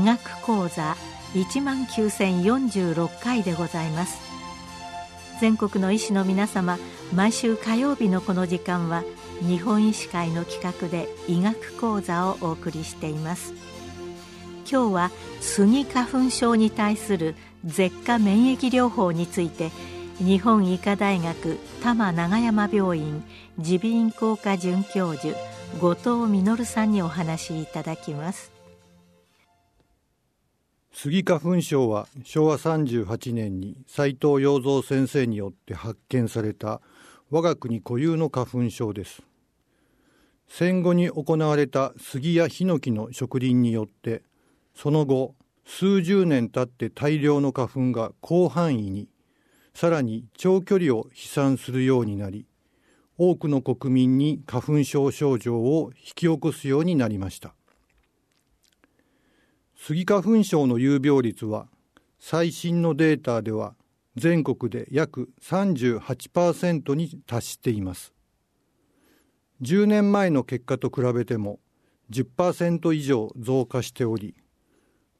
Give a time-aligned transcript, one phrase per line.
[0.00, 0.96] 学講座
[1.34, 4.20] 1万9046回でございます。
[5.40, 6.76] 全国の医師の皆様
[7.14, 9.04] 毎週火曜日のこの時間は
[9.42, 13.71] 日本医師会の企画で医学講座をお送りしています。
[14.68, 17.34] 今日はスギ花粉症に対する
[17.64, 19.70] 舌下免疫療法について
[20.18, 23.24] 日本医科大学多摩長山病院
[23.58, 25.36] 耳鼻咽喉科准教授
[25.80, 28.52] 後藤実さんにお話しいただきます。
[30.92, 36.80] スギ花粉症は昭和38年に斉藤洋三先生によって発見された
[37.30, 39.22] 我が国固有の花粉症です。
[40.46, 44.22] 戦後に行われた杉やヒノキの植林によって
[44.74, 45.34] その後
[45.64, 49.08] 数十年経って大量の花粉が広範囲に
[49.74, 52.46] さらに長距離を飛散するようになり
[53.18, 57.54] 多くの国民に花粉症症状を引き起こすようになりました。
[59.76, 61.66] スギ花粉症の有病率は
[62.18, 63.74] 最新のデータでは
[64.16, 68.12] 全国で約38%に達しています。
[69.62, 71.60] 10年前の結果と比べても
[72.10, 74.34] 10%以上増加しており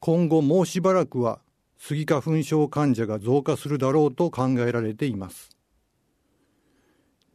[0.04, 1.38] 今後もうしばらくは
[1.78, 5.50] スギ花粉症患者が増加するだろうと考えられています。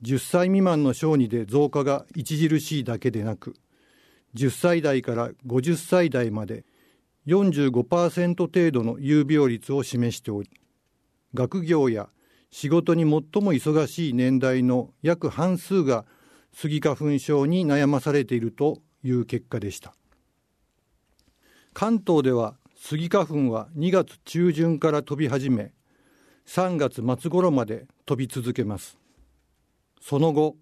[0.03, 3.55] 10歳未満の小児で増加が著しいだけでなく
[4.35, 6.65] 10歳代から50歳代まで
[7.27, 10.49] 45%程度の有病率を示しており
[11.33, 12.09] 学業や
[12.51, 13.09] 仕事に最
[13.41, 16.03] も忙しい年代の約半数が
[16.53, 19.96] スギ花粉症に悩まされているという結果でした。
[21.79, 25.73] 関東ではスギ花粉は2月中旬から飛び始め
[26.47, 28.97] 3月末頃まで飛び続けます。
[30.01, 30.55] その後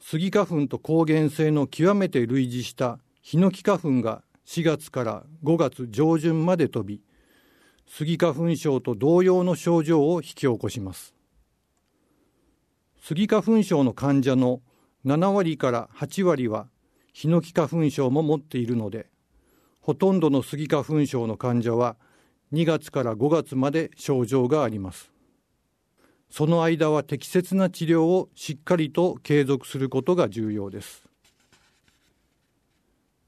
[0.00, 7.02] スギ花粉と抗原性の極めて類似したヒノキ花粉が4月から5月上旬まで飛び
[7.86, 11.14] スギ花粉症と同様の症状を引き起こします。
[13.02, 14.62] スギ花粉症の患者の
[15.04, 16.68] 7割から8割は
[17.12, 19.10] ヒノキ花粉症も持っているので
[19.86, 21.94] ほとんどのスギ花粉症の患者は
[22.52, 25.12] 2月から5月まで症状があります。
[26.28, 31.04] その間は適切な治療をしっかりと継続することが重要です。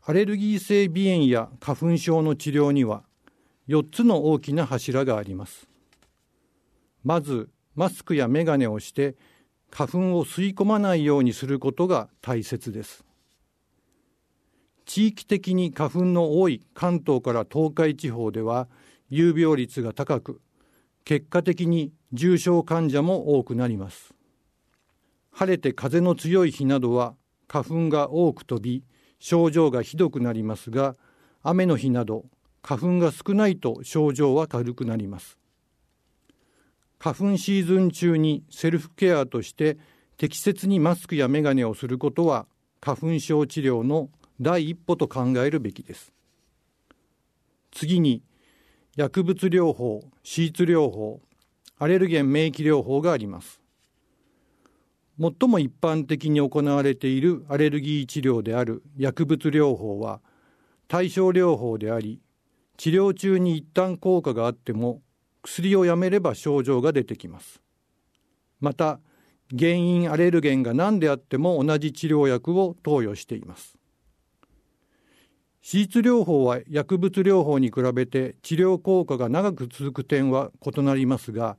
[0.03, 3.05] アレルギー性鼻炎や花粉症の治療には
[3.69, 5.69] 4つの大きな柱があります。
[7.05, 9.15] まずマスクやメガネをして
[9.71, 13.08] 花粉を吸い込まないようにすることが大切です。
[14.89, 18.69] 地域的に花粉の多い関東から東海地方では
[19.11, 20.41] 有病率が高く
[21.05, 24.15] 結果的に重症患者も多くなります。
[25.31, 27.15] 晴れて風の強い日などは
[27.49, 28.83] 花粉が多く飛び
[29.19, 30.97] 症状がひどくなりますが
[31.43, 32.25] 雨の日など
[32.63, 35.37] 花粉が少ないと症状は軽くなります。
[36.99, 39.77] 花粉シーズン中にセルフケアとして
[40.17, 42.47] 適切にマスクやメガネをすることは
[42.81, 44.09] 花粉症治療の
[44.41, 46.13] 第一歩と考えるべきです。
[47.71, 48.23] 次に
[48.97, 51.21] 薬物療法シーツ療法
[51.79, 53.61] アレルゲン免疫療法があります。
[55.21, 60.21] 最も一般的に行われているアレルギー治療である薬物療法は
[60.87, 62.21] 対症療法であり
[62.77, 65.03] 治療中に一旦効果があっても
[65.43, 67.61] 薬をやめれば症状が出てきます。
[68.61, 69.01] また
[69.57, 73.78] 原因アレルゲンが何であっても同じ治療薬を投与しています。
[75.63, 81.57] 手術療法は薬物療法に比べて治療効果が長く続く点は異なりますが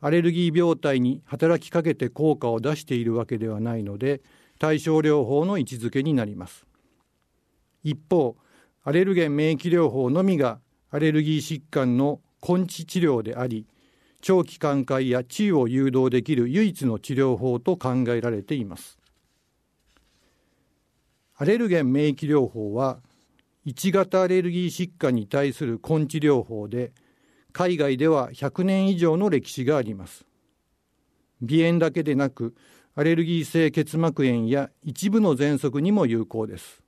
[0.00, 4.22] アレルギー病態に働きかけて効果を出しているわけではないので
[4.58, 6.66] 対症療法の位置づけになります。
[7.82, 8.36] 一方
[8.82, 10.58] アレルゲン免疫療法のみが
[10.90, 13.66] アレルギー疾患の根治治療であり
[14.22, 18.98] 長期寛解や治癒を誘導できる唯一の治療法と考えられています。
[21.36, 22.98] アレルゲン免疫療法は
[23.70, 26.92] 1型アレルギー疾患に対する根治療法で
[27.52, 30.24] 海外では100年以上の歴史があります。
[31.40, 32.56] 鼻炎だけでなく
[32.96, 36.82] アレルギー性結膜炎や一部の喘息にも有効です。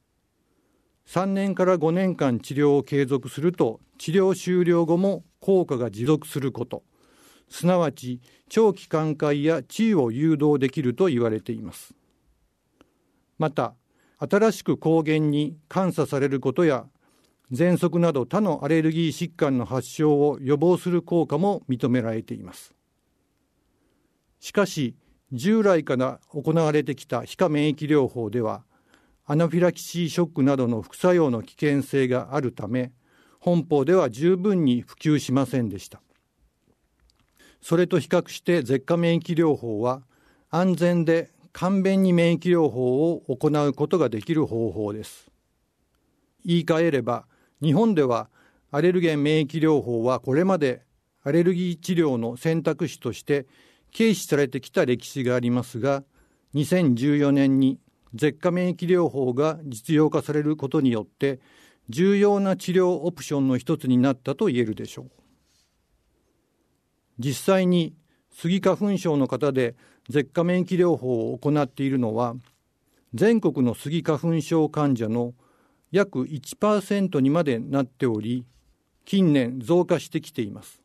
[1.07, 6.83] 3年から5年間治療を継続すると治療終了後も効果が持続すること。
[7.49, 11.95] すなわち長期寛解や治癒を誘導できると言われています。
[13.39, 13.75] また
[14.31, 16.87] 新しく抗原に監査されることや
[17.53, 22.73] 喘息など他のアレルギー疾患の発症を予防する効果も認められています。
[24.39, 24.95] しかし
[25.33, 28.65] 従来から行われてきた皮下免疫療法では
[29.25, 32.93] アナフィラキシーショックなどの副作用の危険性があるため
[33.41, 36.01] 本邦では十分に普及しませんでした。
[37.61, 40.03] それと比較して舌下免疫療法は
[40.49, 45.31] 安全で簡便に免疫療法を行うことができる方法です。
[46.45, 47.27] 言い換えれば
[47.63, 48.29] 日本では
[48.71, 50.83] アレルゲン免疫療法はこれまで
[51.23, 53.47] アレルギー治療の選択肢として
[53.97, 56.03] 軽視されてきた歴史がありますが
[56.55, 57.79] 2014年に
[58.15, 61.41] 舌下免疫療法が実用化されることによって
[61.89, 65.11] 重要な治療オプションの一つになったと言えるでしょう。
[67.19, 67.95] 実際に
[68.33, 69.75] スギ花粉症の方で
[70.09, 72.35] 舌下免疫療法を行っているのは
[73.15, 75.35] 全国のスギ花粉症患者の
[75.91, 78.47] 約1%にまでなっており
[79.05, 80.81] 近年増加してきています。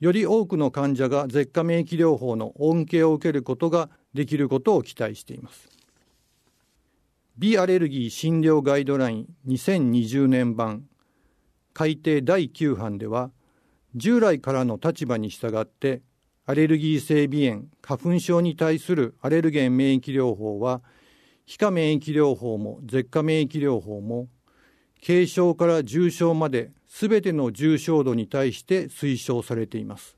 [0.00, 5.68] より多くの患者が舌下免疫療法の恩恵を受けることができることを期待しています。
[7.36, 10.84] ビアレルギー診療ガイドライン2020年版
[11.72, 13.30] 改訂第9版では
[13.94, 16.02] 従来からの立場に従って
[16.46, 20.82] アレルギー性鼻炎花粉症に対するアレルゲン免疫療法は
[21.46, 24.28] 皮下免疫療法も舌下免疫療法も
[25.04, 30.16] 軽症から重症まですべての重症度に対して推奨されています。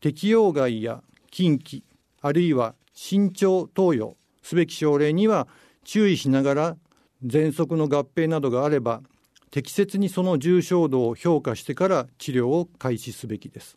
[0.00, 1.82] 適用外や近畿
[2.20, 5.46] あるいは慎重投与すべき症例には
[5.84, 6.76] 注意しながら
[7.24, 9.02] 喘息の合併などがあれば
[9.52, 13.76] 適切にその重症度を評価してから治療を開始すべきです。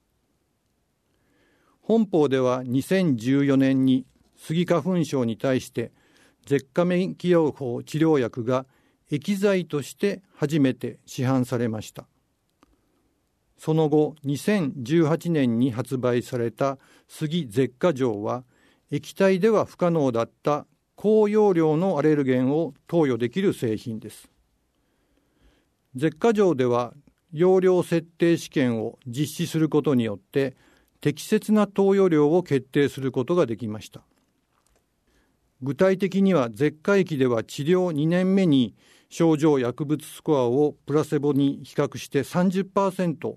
[1.82, 4.06] 本邦では2014年に
[4.38, 5.92] スギ花粉症に対して
[6.46, 8.66] 舌下免疫療法治療薬が
[9.12, 12.08] 液剤として初めて市販されました。
[13.58, 16.78] その後2018年に発売された
[17.10, 18.46] 杉舌下錠は
[18.92, 24.30] 液体では不可能だった高容量のアレルゲンを投与できる製品です。
[25.96, 26.94] 舌下錠では
[27.32, 30.56] 容量設定試験を実施することによって
[31.02, 34.02] 適切な投与量を決定することができました。
[35.62, 38.76] 具体的には舌下液では治療2年目に
[39.10, 43.36] 症状薬物スコアをプラセボに比較して30%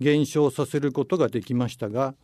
[0.00, 2.14] 減少させることができましたが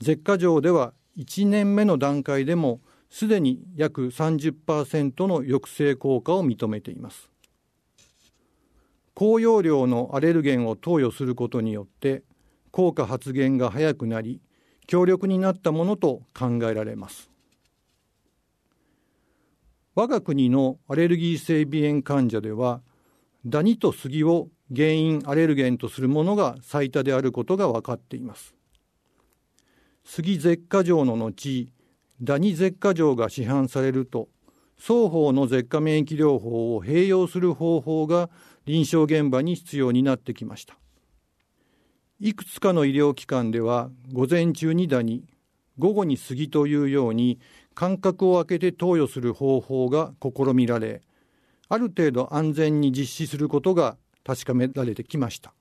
[0.00, 2.80] 舌下錠では1年目の段階でも
[3.10, 7.29] すでに約30%の抑制効果を認めています。
[9.14, 12.22] 高容量のアレルゲンを投与することによって
[12.70, 14.40] 効果発現が早くなり
[14.86, 17.30] 強力になったものと考えられます。
[19.94, 22.80] 我が国のアレルギー性鼻炎患者では
[23.44, 28.54] ダニと杉を原因アレルゲンとするものが最多であることが分かっています。
[30.04, 31.68] 杉舌下錠の後
[32.22, 34.28] ダニ舌下錠が市販されると
[34.76, 38.30] 双方の舌下免疫療法を併用する方法が
[38.66, 40.76] 臨床現場に必要になってきました。
[42.20, 45.24] いくつかの医療機関では午前中にダニ
[45.78, 47.40] 午後に杉というように
[47.74, 51.00] 間隔を空けて投与する方法が試みられ
[51.70, 55.54] ある程度安全に実施することが確かめられてきました。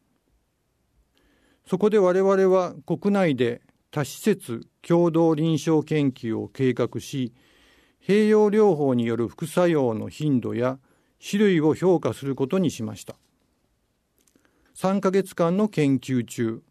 [1.65, 7.33] そこで我々は国内で多施設共同臨床研究を計画し
[8.05, 10.79] 併用療法による副作用の頻度や
[11.23, 13.15] 種類を評価することにしました。
[14.75, 16.61] 3ヶ月間の研究中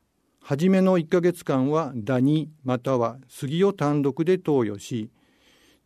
[0.40, 5.10] 初めの1ヶ月間はダニまたは杉を単独で投与し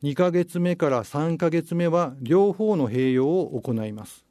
[0.05, 4.25] 2ヶ月目から3ヶ月目は両方の併用を行います。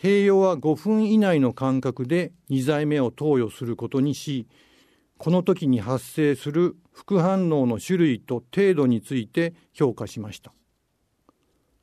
[0.00, 4.46] 併用は5分以内の間隔で2剤目を投与することにし
[5.18, 10.52] この時に発生する副反応の種類と程度について評価しました。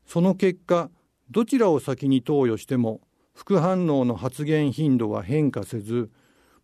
[0.05, 0.89] その結果
[1.31, 3.01] どちらを先に投与しても
[3.33, 6.09] 副反応の発現頻度は変化せず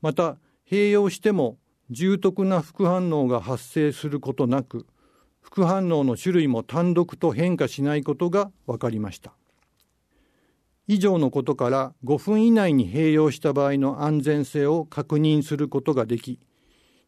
[0.02, 0.38] また
[0.70, 1.58] 併用しても
[1.90, 4.86] 重篤な副反応が発生することなく
[5.42, 9.34] 副反応の種類も単独と変化しないことが分かりました。
[10.88, 16.40] 以上のことから5分以内に併用した場合の安全性を確認することができ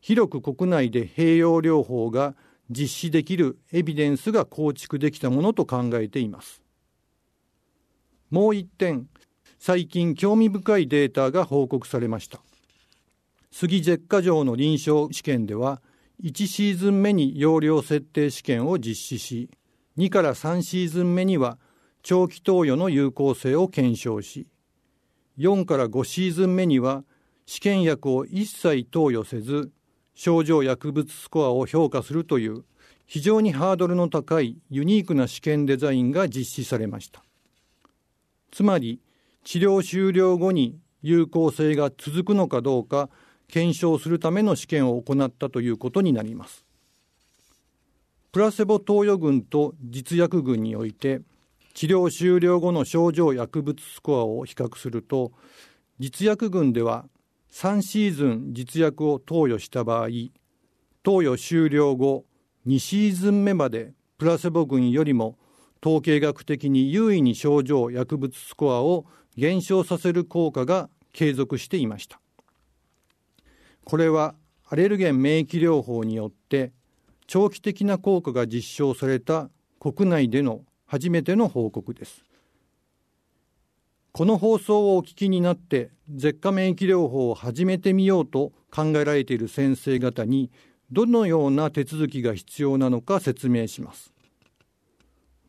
[0.02, 2.36] 広く国内で併用療法が
[2.72, 6.62] 実施できるエビデンスが構築できたものと考えています。
[8.30, 9.08] もう一点
[9.60, 12.42] 最近興味深いデータが報告されました。
[13.52, 15.82] 杉舌下錠の臨床試験では
[16.24, 19.50] 1シーズン目に容量設定試験を実施し
[19.98, 21.58] 2から3シーズン目には
[22.04, 24.48] 長期投与の有効性を検証し
[25.38, 27.04] 4から5シーズン目には
[27.46, 29.72] 試験薬を一切投与せず
[30.24, 32.64] 症状薬物スコアを評価するという
[33.08, 37.24] 非常にハードルの高いユニークな試験デザインが実施されました。
[38.52, 39.00] つまり
[39.44, 43.10] 治療終了後に有効性が続くのかどうか
[43.48, 46.68] 検証するための試験を行ったということになります。
[48.32, 51.22] プラセボ投与群と実薬群において
[51.74, 55.32] 治療終了後の症状薬物スコアを比較すると
[55.98, 57.06] 実薬群では
[57.52, 60.08] 3シーズン実薬を投与した場合
[61.04, 62.26] 投与終了後
[62.68, 65.38] 2シーズン目までプラセボ群よりも
[65.84, 69.06] 統計学的に優位に症状薬物スコアを
[69.36, 72.22] 減少させる効果が継続していました。
[73.84, 74.36] これは
[74.68, 76.72] アレルゲン免疫療法によって
[77.26, 82.24] 長期的な効果が実証された国内での初めての報告です。
[84.14, 90.52] この放送をお聞きになって舌下免疫療法を始めてみようと考えられている先生方に
[90.92, 94.14] どのような手続きが必要なのか説明します。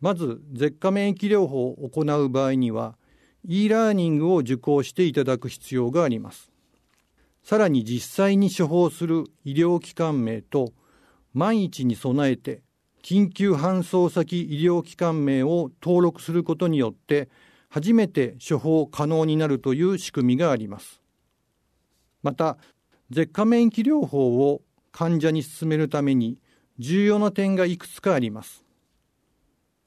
[0.00, 2.96] まず舌下免疫療法を行う場合には
[3.44, 6.52] e ラーニングを受講していただく必要があります。
[7.42, 10.72] さらに実際に処方する医療機関名と
[11.34, 12.62] 万一に備えて
[13.02, 17.28] 緊急搬送先医療機関名を登録することによって
[17.74, 21.00] 初めて処方可能になるという仕組みがあります。
[22.22, 22.58] また
[23.08, 24.60] 舌下免疫療法を
[24.90, 26.38] 患者に進めるために
[26.78, 28.66] 重要な点がいくつかあります。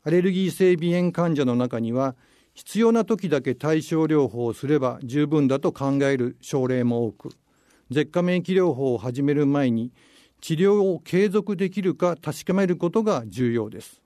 [0.01, 2.15] アレルギー性鼻炎患者の中には
[2.55, 7.29] 必要な時だけ対症療法をすれば十分だと考える症例も多く
[7.91, 9.91] 舌下免疫療法を始める前に
[10.41, 14.01] 治療を継続できるか確かめることが重要です。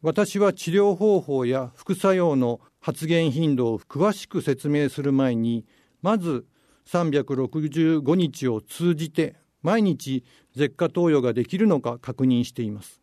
[0.00, 5.66] 私は治療方法や副作用の発現頻度を詳しく説明する前に
[6.02, 6.46] まず
[6.86, 10.24] 365日を通じて毎日
[10.56, 13.02] 舌下投与ができるのか確認しています。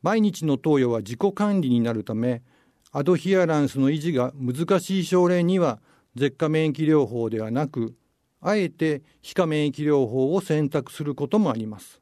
[0.00, 2.42] 毎日の投与は自己管理になるため
[2.90, 5.80] アドヒアランスの維持が難しい症例には
[6.16, 7.94] 舌下免疫療法ではなく
[8.40, 12.01] あえて皮下免疫療法を選択することもあります。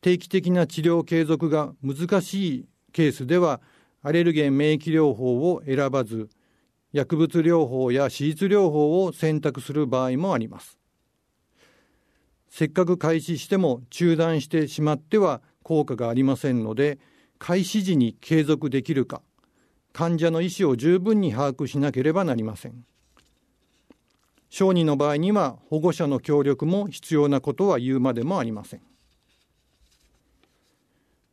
[0.00, 3.60] 定期的な治療継続が難しいケースでは
[4.02, 6.30] アレルゲン免疫療法を選ばず
[6.92, 10.78] 薬物療法や手術療法を選択する場合もあります。
[12.48, 16.98] せっかく開始しても中断してしまっては効果がありませんので
[17.38, 19.22] 開始時に継続できるか
[19.92, 22.84] 患者の意思を十分に把握しなければなりません。
[24.48, 28.89] 小児の場合には保護者の協力も必要なことは言うまでもありません。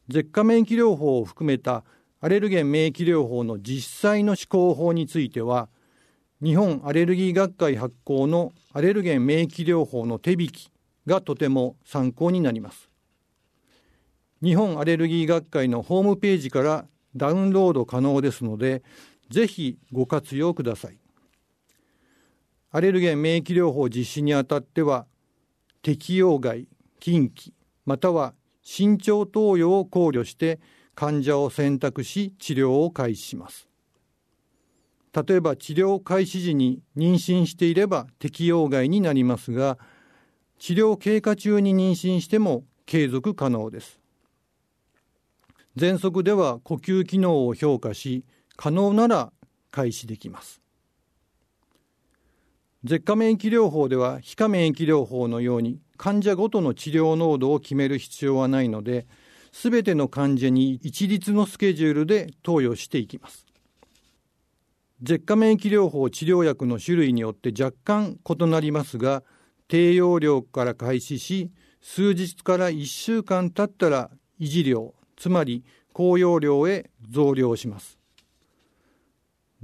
[0.09, 1.83] 舌下免疫療法を含めた
[2.19, 5.69] アレルゲン免疫療法の実際の施行法については
[6.41, 10.71] 日本アレルギー学会発行のアレルゲン免疫療法の手引き
[11.05, 12.89] がとても参考になります。
[14.43, 16.85] 日本アレルギー学会のホームページから
[17.15, 18.83] ダウンロード可能ですので
[19.29, 20.97] ぜひご活用ください。
[22.69, 25.07] アレルゲン免疫療法実施にあたっては
[25.81, 26.67] 適用外
[26.99, 27.51] 近畿
[27.85, 28.33] または
[28.69, 30.59] 慎重投与を考慮して
[30.93, 33.69] 患者を選択し治療を開始します。
[35.13, 39.77] 例えば治療開始時に妊娠していれば適用外になりますが
[40.59, 44.01] 治療経過中に妊娠しても継続可能です。
[45.77, 48.25] 喘息では呼吸機能を評価し
[48.57, 49.31] 可能なら
[49.71, 50.61] 開始できます。
[52.87, 59.05] 舌下免疫療法では皮下免疫療法のように患者ごとの治療濃度を決める必要はないので、
[59.51, 63.45] すべての患者に一律のスケジュールで投与していきます。
[65.03, 69.23] 舌下免疫療法治療薬の種類によって若干異なりますが、
[69.67, 71.51] 低用量から開始し、
[71.81, 77.96] 数日から1週間経ったら維持量、つまり高用量へ増量します。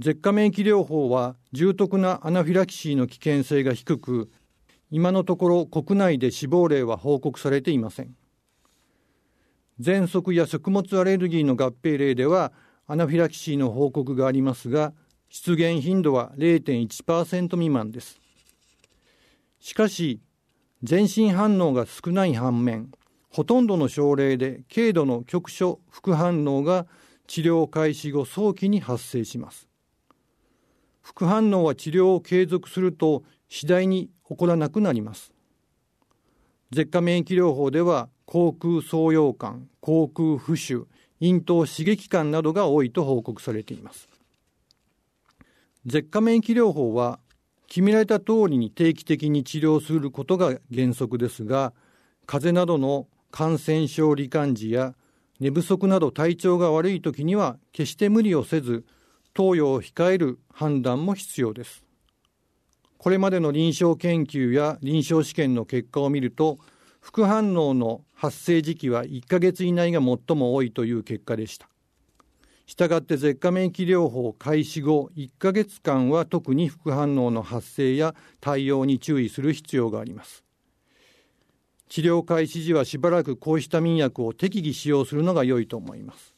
[0.00, 4.28] 舌下免疫療法は重篤なアナフィラキシーの危険性が低く
[4.90, 8.16] 今のところ国内で死亡例は報告されていません。
[9.80, 12.52] 喘息や食物アレルギーの合併例では
[12.86, 14.92] アナフィラキシーの報告がありますが
[15.28, 18.20] 出現頻度は0.1%未満です。
[19.60, 20.20] しかし
[20.82, 22.90] 全身反応が少ない反面
[23.30, 26.86] ほとんどの症例で軽度の局所副反応が
[27.26, 29.68] 治療開始後早期に発生します。
[31.04, 35.32] 副反応は治療を継続すると次第に起こらなくなります。
[36.72, 40.86] 舌下免疫療法では口腔創溶管口腔浮腫
[41.20, 44.08] 咽頭刺激感などが多いと報告されています。
[45.84, 47.20] 舌下免疫療法は
[47.66, 51.74] 決められた通りに定期的に治療することが原則ですが
[52.24, 54.94] 風邪などの感染症罹患時や
[55.38, 58.86] 寝不足など体調が悪い時には決して無理をせず
[59.34, 61.84] 投与を控える判断も必要です。
[62.98, 66.58] これまでの臨床研究や臨床試験の結果を見ると
[67.00, 71.68] 副反応の発生時期は1ヶ月以内が最も多いという結果でした。
[72.66, 80.44] したがって舌下免疫療法開始後1ヶ月間は特に副反応の発生や対応に注意する必要があります。
[81.88, 86.33] 治療開始時はしばらく抗ヒスタミン薬を適宜使用するのが良いと思います。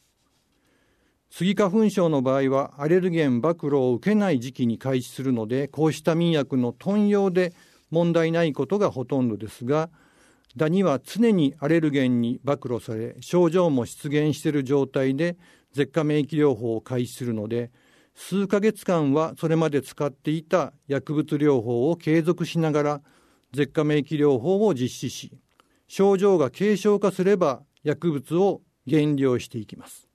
[1.29, 7.53] スギ花粉症の場合はアレルゲン暴露を受けない時期に開始するので抗ヒスタミン薬の頓用で
[7.91, 9.89] 問題ないことがほとんどですが
[10.55, 15.37] ダニは常にアレルゲンに暴露され症状も出現している状態で
[15.73, 17.71] 舌下免疫療法を開始するので
[18.15, 23.01] 数ヶ月間はそれまで使っていた薬物療法を継続しながら
[23.53, 25.37] 舌下免疫療法を実施し
[25.87, 30.06] 症状が軽症化すれば薬物を減量していきます。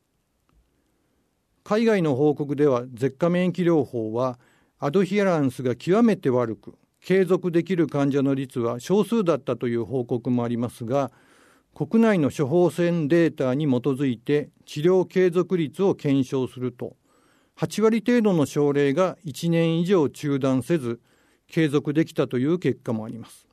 [1.64, 4.38] 海外の報告では舌下免疫療法は
[4.78, 11.11] アドヒアランスが極めて悪く継続できる患者の率は少数だったという報告もありますが
[11.75, 16.97] 国内の処方箋データに基づいて治療継続率を検証すると
[17.57, 21.00] 8割程度の症例が1年以上中断せず
[21.47, 23.47] 継続できたという結果もあります。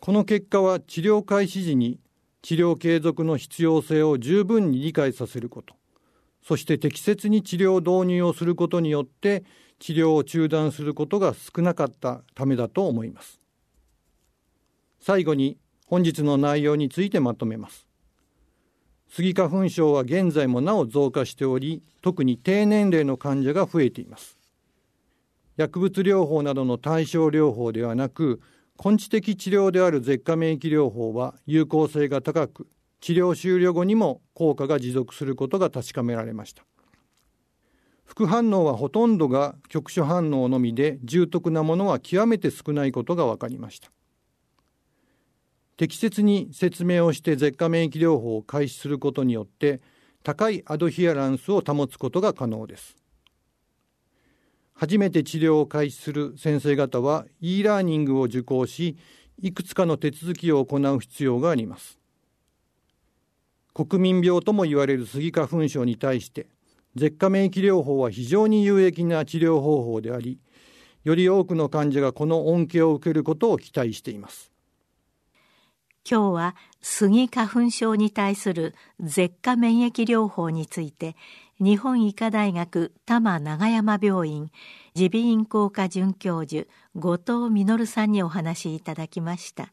[0.00, 1.98] この結果は治療開始時に
[2.42, 5.74] 治療継続の必要性を十分に理解させること。
[6.46, 9.44] そして適切に治療導入をすることによって
[9.78, 13.40] 治療を中断することが少なかったためだと思います。
[15.00, 17.86] 最後に本日の内容についてまとめます。
[19.08, 24.38] スギ花粉症は現在もなお増加しており特に低年齢の患者が増えています。
[25.56, 28.42] 薬物療法などの対症療法ではなく
[28.84, 32.66] 根治的治療である舌下免疫療法は有効性が高く
[33.04, 36.64] 治療終了後にも効果が持続することが確かめられました。
[38.06, 43.90] 副反応はほとんどが局所反応のみで重篤なものは極めて少ないことが分かりました。
[45.76, 49.82] 適切に説明をして舌下免疫療法を開始することによって
[50.22, 52.96] 高いアドヒアランスを保つことが可能です。
[54.72, 58.96] 初めて治療を開始する先生方は e ラーニングを受講し
[59.42, 62.02] いくつかの手続きを行う必要があります。
[63.74, 66.46] 国民病とも言われるスギ花粉症に対して
[66.94, 70.38] 舌下免疫療法は非常に有益な治療方法であり
[71.02, 74.52] より多くの患者がこの恩恵を受けることを期待しています
[76.08, 81.16] 今日はスギ花粉症に対する舌下免疫療法について
[81.58, 84.50] 日本医科大学多摩長山病院
[84.94, 89.72] 耳鼻咽喉科准教授後藤実さんにお話しいただきました。